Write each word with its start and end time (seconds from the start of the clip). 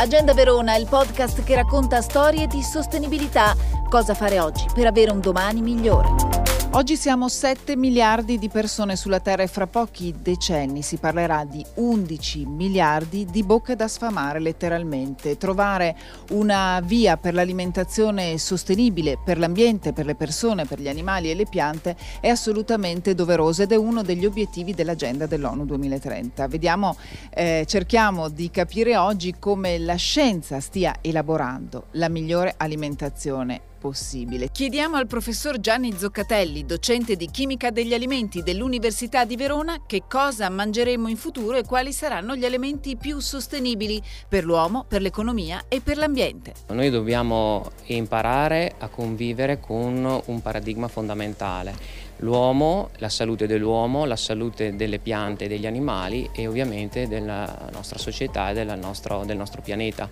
Agenda 0.00 0.32
Verona, 0.32 0.76
il 0.76 0.86
podcast 0.88 1.44
che 1.44 1.54
racconta 1.54 2.00
storie 2.00 2.46
di 2.46 2.62
sostenibilità. 2.62 3.54
Cosa 3.86 4.14
fare 4.14 4.40
oggi 4.40 4.64
per 4.72 4.86
avere 4.86 5.10
un 5.10 5.20
domani 5.20 5.60
migliore. 5.60 6.39
Oggi 6.72 6.96
siamo 6.96 7.28
7 7.28 7.74
miliardi 7.74 8.38
di 8.38 8.48
persone 8.48 8.94
sulla 8.94 9.18
Terra 9.18 9.42
e 9.42 9.48
fra 9.48 9.66
pochi 9.66 10.14
decenni 10.16 10.82
si 10.82 10.98
parlerà 10.98 11.44
di 11.44 11.66
11 11.74 12.46
miliardi 12.46 13.24
di 13.24 13.42
bocche 13.42 13.74
da 13.74 13.88
sfamare 13.88 14.38
letteralmente. 14.38 15.36
Trovare 15.36 15.96
una 16.30 16.80
via 16.84 17.16
per 17.16 17.34
l'alimentazione 17.34 18.38
sostenibile 18.38 19.18
per 19.22 19.40
l'ambiente, 19.40 19.92
per 19.92 20.06
le 20.06 20.14
persone, 20.14 20.64
per 20.64 20.80
gli 20.80 20.88
animali 20.88 21.28
e 21.28 21.34
le 21.34 21.46
piante 21.46 21.96
è 22.20 22.28
assolutamente 22.28 23.16
doveroso 23.16 23.62
ed 23.62 23.72
è 23.72 23.76
uno 23.76 24.04
degli 24.04 24.24
obiettivi 24.24 24.72
dell'agenda 24.72 25.26
dell'ONU 25.26 25.64
2030. 25.64 26.46
Vediamo, 26.46 26.96
eh, 27.30 27.64
cerchiamo 27.66 28.28
di 28.28 28.48
capire 28.48 28.96
oggi 28.96 29.34
come 29.40 29.76
la 29.76 29.96
scienza 29.96 30.60
stia 30.60 30.94
elaborando 31.00 31.86
la 31.92 32.08
migliore 32.08 32.54
alimentazione 32.56 33.62
possibile. 33.80 34.50
Chiediamo 34.52 34.96
al 34.96 35.06
professor 35.06 35.58
Gianni 35.58 35.94
Zoccatelli, 35.96 36.66
docente 36.66 37.16
di 37.16 37.30
chimica 37.30 37.70
degli 37.70 37.94
alimenti 37.94 38.42
dell'Università 38.42 39.24
di 39.24 39.36
Verona, 39.36 39.82
che 39.86 40.02
cosa 40.06 40.50
mangeremo 40.50 41.08
in 41.08 41.16
futuro 41.16 41.56
e 41.56 41.64
quali 41.64 41.92
saranno 41.92 42.36
gli 42.36 42.44
elementi 42.44 42.96
più 42.96 43.18
sostenibili 43.20 44.00
per 44.28 44.44
l'uomo, 44.44 44.84
per 44.86 45.00
l'economia 45.00 45.64
e 45.66 45.80
per 45.80 45.96
l'ambiente. 45.96 46.52
Noi 46.68 46.90
dobbiamo 46.90 47.70
imparare 47.86 48.74
a 48.78 48.88
convivere 48.88 49.58
con 49.58 50.20
un 50.26 50.42
paradigma 50.42 50.86
fondamentale. 50.86 51.74
L'uomo, 52.18 52.90
la 52.98 53.08
salute 53.08 53.46
dell'uomo, 53.46 54.04
la 54.04 54.16
salute 54.16 54.76
delle 54.76 54.98
piante 54.98 55.46
e 55.46 55.48
degli 55.48 55.66
animali 55.66 56.28
e 56.34 56.46
ovviamente 56.46 57.08
della 57.08 57.70
nostra 57.72 57.98
società 57.98 58.50
e 58.50 58.62
nostro, 58.76 59.24
del 59.24 59.38
nostro 59.38 59.62
pianeta. 59.62 60.10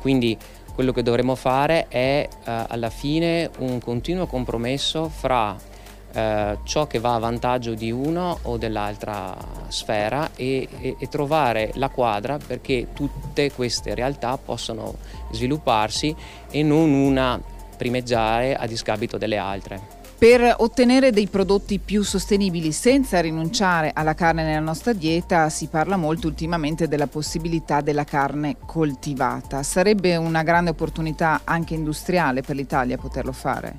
Quindi 0.00 0.34
quello 0.74 0.92
che 0.92 1.02
dovremmo 1.02 1.34
fare 1.34 1.88
è 1.88 2.28
eh, 2.28 2.64
alla 2.68 2.90
fine 2.90 3.50
un 3.58 3.80
continuo 3.80 4.26
compromesso 4.26 5.08
fra 5.08 5.56
eh, 6.12 6.58
ciò 6.64 6.86
che 6.86 6.98
va 6.98 7.14
a 7.14 7.18
vantaggio 7.18 7.74
di 7.74 7.92
una 7.92 8.34
o 8.42 8.56
dell'altra 8.56 9.36
sfera 9.68 10.30
e, 10.34 10.66
e, 10.80 10.96
e, 10.98 11.08
trovare 11.08 11.70
la 11.74 11.88
quadra 11.88 12.38
perché 12.38 12.88
tutte 12.92 13.52
queste 13.52 13.94
realtà 13.94 14.36
possano 14.36 14.96
svilupparsi 15.30 16.14
e 16.50 16.62
non 16.62 16.90
una 16.90 17.40
primeggiare 17.76 18.56
a 18.56 18.66
discapito 18.66 19.18
delle 19.18 19.36
altre. 19.36 19.99
Per 20.20 20.56
ottenere 20.58 21.12
dei 21.12 21.28
prodotti 21.28 21.78
più 21.78 22.02
sostenibili 22.02 22.72
senza 22.72 23.22
rinunciare 23.22 23.90
alla 23.94 24.12
carne 24.12 24.44
nella 24.44 24.60
nostra 24.60 24.92
dieta 24.92 25.48
si 25.48 25.68
parla 25.68 25.96
molto 25.96 26.26
ultimamente 26.26 26.88
della 26.88 27.06
possibilità 27.06 27.80
della 27.80 28.04
carne 28.04 28.56
coltivata. 28.66 29.62
Sarebbe 29.62 30.16
una 30.16 30.42
grande 30.42 30.68
opportunità 30.68 31.40
anche 31.44 31.72
industriale 31.72 32.42
per 32.42 32.54
l'Italia 32.54 32.98
poterlo 32.98 33.32
fare? 33.32 33.76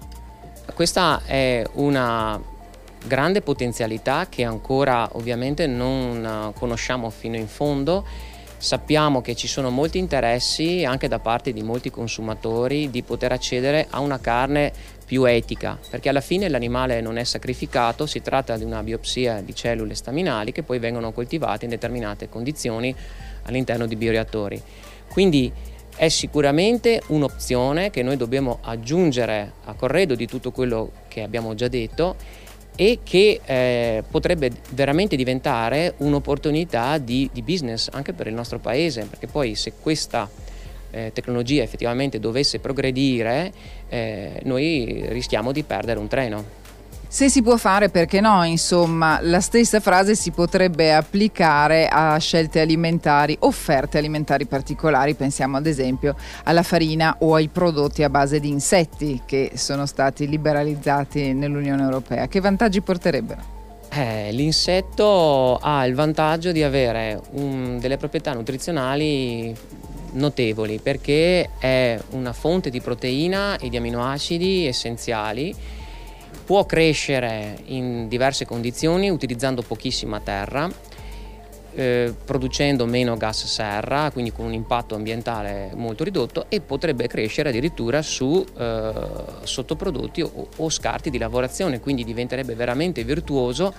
Questa 0.73 1.21
è 1.25 1.63
una 1.73 2.41
grande 3.05 3.43
potenzialità 3.43 4.25
che 4.27 4.43
ancora 4.43 5.09
ovviamente 5.11 5.67
non 5.67 6.51
conosciamo 6.55 7.11
fino 7.11 7.35
in 7.35 7.47
fondo. 7.47 8.03
Sappiamo 8.57 9.21
che 9.21 9.35
ci 9.35 9.47
sono 9.47 9.69
molti 9.71 9.97
interessi 9.97 10.85
anche 10.85 11.07
da 11.07 11.17
parte 11.17 11.51
di 11.51 11.63
molti 11.63 11.89
consumatori 11.89 12.89
di 12.91 13.01
poter 13.01 13.31
accedere 13.31 13.87
a 13.89 13.99
una 13.99 14.19
carne 14.19 14.71
più 15.11 15.25
etica, 15.25 15.77
perché 15.89 16.07
alla 16.07 16.21
fine 16.21 16.47
l'animale 16.47 17.01
non 17.01 17.17
è 17.17 17.25
sacrificato, 17.25 18.05
si 18.05 18.21
tratta 18.21 18.55
di 18.55 18.63
una 18.63 18.81
biopsia 18.81 19.41
di 19.41 19.53
cellule 19.53 19.93
staminali 19.93 20.53
che 20.53 20.63
poi 20.63 20.79
vengono 20.79 21.11
coltivate 21.11 21.65
in 21.65 21.71
determinate 21.71 22.29
condizioni 22.29 22.95
all'interno 23.43 23.87
di 23.87 23.97
bioreattori. 23.97 24.61
Quindi 25.09 25.51
è 25.97 26.07
sicuramente 26.07 27.01
un'opzione 27.07 27.89
che 27.89 28.03
noi 28.03 28.15
dobbiamo 28.15 28.59
aggiungere 28.61 29.51
a 29.65 29.73
corredo 29.73 30.15
di 30.15 30.27
tutto 30.27 30.51
quello 30.51 30.93
che 31.09 31.23
abbiamo 31.23 31.55
già 31.55 31.67
detto 31.67 32.15
e 32.77 32.99
che 33.03 33.41
eh, 33.43 34.03
potrebbe 34.09 34.49
veramente 34.69 35.17
diventare 35.17 35.95
un'opportunità 35.97 36.97
di, 36.99 37.29
di 37.33 37.41
business 37.41 37.89
anche 37.91 38.13
per 38.13 38.27
il 38.27 38.33
nostro 38.33 38.59
paese, 38.59 39.03
perché 39.03 39.27
poi 39.27 39.55
se 39.55 39.73
questa 39.77 40.29
eh, 40.91 41.11
tecnologia 41.13 41.63
effettivamente 41.63 42.19
dovesse 42.19 42.59
progredire, 42.59 43.51
eh, 43.89 44.41
noi 44.43 45.05
rischiamo 45.09 45.51
di 45.51 45.63
perdere 45.63 45.99
un 45.99 46.07
treno. 46.07 46.59
Se 47.07 47.27
si 47.27 47.41
può 47.41 47.57
fare, 47.57 47.89
perché 47.89 48.21
no? 48.21 48.41
Insomma, 48.45 49.19
la 49.21 49.41
stessa 49.41 49.81
frase 49.81 50.15
si 50.15 50.31
potrebbe 50.31 50.93
applicare 50.93 51.89
a 51.89 52.17
scelte 52.17 52.61
alimentari, 52.61 53.35
offerte 53.39 53.97
alimentari 53.97 54.45
particolari, 54.45 55.13
pensiamo 55.13 55.57
ad 55.57 55.65
esempio 55.65 56.15
alla 56.45 56.63
farina 56.63 57.17
o 57.19 57.35
ai 57.35 57.49
prodotti 57.49 58.03
a 58.03 58.09
base 58.09 58.39
di 58.39 58.47
insetti 58.47 59.23
che 59.25 59.51
sono 59.55 59.85
stati 59.85 60.25
liberalizzati 60.25 61.33
nell'Unione 61.33 61.83
Europea. 61.83 62.29
Che 62.29 62.39
vantaggi 62.39 62.79
porterebbero? 62.79 63.41
Eh, 63.93 64.31
l'insetto 64.31 65.57
ha 65.57 65.85
il 65.85 65.93
vantaggio 65.93 66.53
di 66.53 66.63
avere 66.63 67.19
un, 67.31 67.77
delle 67.77 67.97
proprietà 67.97 68.31
nutrizionali 68.31 69.53
notevoli 70.11 70.79
perché 70.79 71.49
è 71.57 71.99
una 72.11 72.33
fonte 72.33 72.69
di 72.69 72.81
proteina 72.81 73.57
e 73.57 73.69
di 73.69 73.77
aminoacidi 73.77 74.65
essenziali, 74.65 75.53
può 76.45 76.65
crescere 76.65 77.57
in 77.65 78.07
diverse 78.07 78.45
condizioni 78.45 79.09
utilizzando 79.09 79.61
pochissima 79.61 80.19
terra, 80.19 80.69
eh, 81.73 82.13
producendo 82.25 82.85
meno 82.85 83.15
gas 83.15 83.45
serra, 83.45 84.11
quindi 84.11 84.31
con 84.31 84.45
un 84.45 84.53
impatto 84.53 84.95
ambientale 84.95 85.71
molto 85.75 86.03
ridotto 86.03 86.45
e 86.49 86.59
potrebbe 86.59 87.07
crescere 87.07 87.49
addirittura 87.49 88.01
su 88.01 88.45
eh, 88.57 88.91
sottoprodotti 89.43 90.21
o, 90.21 90.47
o 90.57 90.69
scarti 90.69 91.09
di 91.09 91.17
lavorazione, 91.17 91.79
quindi 91.79 92.03
diventerebbe 92.03 92.55
veramente 92.55 93.03
virtuoso 93.03 93.73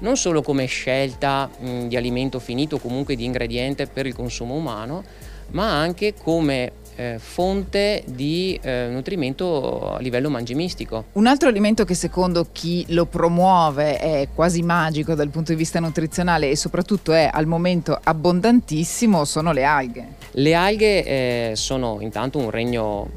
non 0.00 0.16
solo 0.16 0.42
come 0.42 0.66
scelta 0.66 1.48
mh, 1.58 1.86
di 1.88 1.96
alimento 1.96 2.38
finito 2.38 2.76
o 2.76 2.78
comunque 2.78 3.16
di 3.16 3.24
ingrediente 3.24 3.86
per 3.86 4.06
il 4.06 4.14
consumo 4.14 4.54
umano, 4.54 5.04
ma 5.52 5.80
anche 5.80 6.14
come 6.14 6.72
eh, 7.00 7.18
fonte 7.18 8.02
di 8.06 8.58
eh, 8.62 8.88
nutrimento 8.90 9.94
a 9.94 10.00
livello 10.00 10.28
mangimistico. 10.28 11.06
Un 11.12 11.26
altro 11.26 11.48
alimento 11.48 11.84
che 11.84 11.94
secondo 11.94 12.48
chi 12.52 12.84
lo 12.88 13.06
promuove 13.06 13.98
è 13.98 14.28
quasi 14.34 14.62
magico 14.62 15.14
dal 15.14 15.30
punto 15.30 15.52
di 15.52 15.58
vista 15.58 15.80
nutrizionale 15.80 16.50
e 16.50 16.56
soprattutto 16.56 17.12
è 17.12 17.28
al 17.32 17.46
momento 17.46 17.98
abbondantissimo 18.02 19.24
sono 19.24 19.52
le 19.52 19.64
alghe. 19.64 20.08
Le 20.32 20.54
alghe 20.54 21.04
eh, 21.04 21.56
sono 21.56 21.98
intanto 22.00 22.38
un 22.38 22.50
regno 22.50 23.08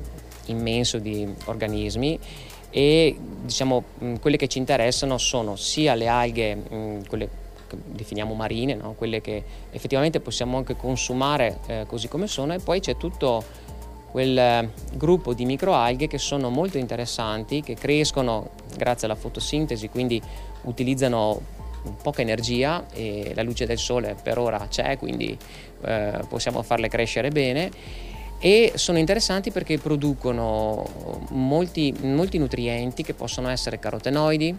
immenso 0.45 0.97
di 0.97 1.27
organismi 1.45 2.17
e 2.69 3.17
diciamo 3.43 3.83
quelle 4.19 4.37
che 4.37 4.47
ci 4.47 4.57
interessano 4.57 5.17
sono 5.17 5.55
sia 5.57 5.93
le 5.93 6.07
alghe, 6.07 6.55
mh, 6.55 7.07
quelle 7.07 7.29
definiamo 7.85 8.33
marine, 8.33 8.75
no? 8.75 8.93
quelle 8.93 9.21
che 9.21 9.43
effettivamente 9.71 10.19
possiamo 10.19 10.57
anche 10.57 10.75
consumare 10.75 11.59
eh, 11.67 11.85
così 11.87 12.07
come 12.07 12.27
sono 12.27 12.53
e 12.53 12.59
poi 12.59 12.79
c'è 12.79 12.97
tutto 12.97 13.43
quel 14.11 14.37
eh, 14.37 14.69
gruppo 14.93 15.33
di 15.33 15.45
microalghe 15.45 16.07
che 16.07 16.17
sono 16.17 16.49
molto 16.49 16.77
interessanti, 16.77 17.61
che 17.61 17.73
crescono 17.73 18.51
grazie 18.77 19.07
alla 19.07 19.15
fotosintesi, 19.15 19.89
quindi 19.89 20.21
utilizzano 20.63 21.61
poca 22.01 22.21
energia 22.21 22.85
e 22.93 23.31
la 23.35 23.43
luce 23.43 23.65
del 23.65 23.77
sole 23.77 24.15
per 24.21 24.37
ora 24.37 24.67
c'è, 24.69 24.97
quindi 24.97 25.37
eh, 25.81 26.19
possiamo 26.29 26.61
farle 26.61 26.87
crescere 26.87 27.29
bene 27.29 27.71
e 28.39 28.73
sono 28.75 28.97
interessanti 28.97 29.51
perché 29.51 29.77
producono 29.77 30.85
molti, 31.29 31.93
molti 32.01 32.37
nutrienti 32.37 33.01
che 33.01 33.13
possono 33.13 33.47
essere 33.47 33.79
carotenoidi, 33.79 34.53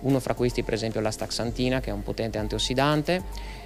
uno 0.00 0.20
fra 0.20 0.34
questi 0.34 0.62
per 0.62 0.74
esempio 0.74 1.00
la 1.00 1.10
staxantina 1.10 1.80
che 1.80 1.90
è 1.90 1.92
un 1.92 2.02
potente 2.02 2.38
antiossidante, 2.38 3.22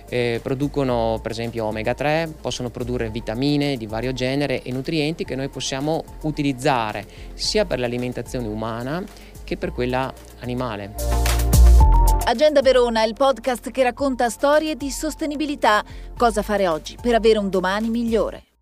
eh, 0.09 0.41
producono 0.43 1.19
per 1.23 1.31
esempio 1.31 1.65
omega 1.67 1.95
3, 1.95 2.35
possono 2.41 2.71
produrre 2.71 3.11
vitamine 3.11 3.77
di 3.77 3.87
vario 3.87 4.13
genere 4.13 4.63
e 4.63 4.73
nutrienti 4.73 5.25
che 5.25 5.35
noi 5.35 5.49
possiamo 5.49 6.05
utilizzare 6.23 7.07
sia 7.35 7.65
per 7.65 7.79
l'alimentazione 7.79 8.47
umana 8.47 9.05
che 9.45 9.57
per 9.57 9.73
quella 9.73 10.13
animale. 10.41 10.95
Agenda 12.27 12.63
Verona 12.63 13.03
è 13.03 13.07
il 13.07 13.13
podcast 13.13 13.71
che 13.71 13.83
racconta 13.83 14.31
storie 14.31 14.77
di 14.77 14.91
sostenibilità. 14.91 15.85
Cosa 16.17 16.41
fare 16.41 16.67
oggi 16.69 16.97
per 17.01 17.15
avere 17.15 17.39
un 17.39 17.51
domani 17.51 17.91
migliore. 17.91 18.54